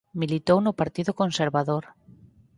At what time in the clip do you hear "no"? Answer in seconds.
0.63-0.77